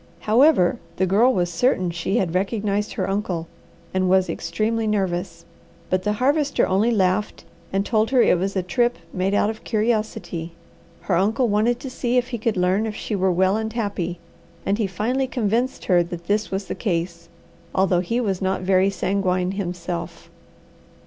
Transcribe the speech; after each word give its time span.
However, 0.21 0.79
the 0.95 1.05
Girl 1.05 1.31
was 1.31 1.53
certain 1.53 1.91
she 1.91 2.17
had 2.17 2.33
recognized 2.33 2.93
her 2.93 3.07
uncle, 3.07 3.47
and 3.93 4.09
was 4.09 4.31
extremely 4.31 4.87
nervous; 4.87 5.45
but 5.91 6.01
the 6.01 6.13
Harvester 6.13 6.65
only 6.67 6.89
laughed 6.89 7.43
and 7.71 7.85
told 7.85 8.09
her 8.09 8.19
it 8.19 8.39
was 8.39 8.55
a 8.55 8.63
trip 8.63 8.97
made 9.13 9.35
out 9.35 9.51
of 9.51 9.63
curiosity. 9.63 10.53
Her 11.01 11.15
uncle 11.15 11.47
wanted 11.49 11.79
to 11.81 11.89
see 11.91 12.17
if 12.17 12.29
he 12.29 12.39
could 12.39 12.57
learn 12.57 12.87
if 12.87 12.95
she 12.95 13.15
were 13.15 13.31
well 13.31 13.55
and 13.57 13.71
happy, 13.71 14.17
and 14.65 14.79
he 14.79 14.87
finally 14.87 15.27
convinced 15.27 15.85
her 15.85 16.01
that 16.01 16.25
this 16.25 16.49
was 16.49 16.65
the 16.65 16.73
case, 16.73 17.29
although 17.75 17.99
he 17.99 18.19
was 18.19 18.41
not 18.41 18.61
very 18.61 18.89
sanguine 18.89 19.51
himself. 19.51 20.31